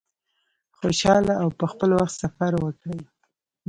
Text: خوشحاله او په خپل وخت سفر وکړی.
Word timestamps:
خوشحاله 0.77 1.33
او 1.41 1.47
په 1.59 1.65
خپل 1.71 1.89
وخت 1.99 2.15
سفر 2.23 2.51
وکړی. 2.63 2.99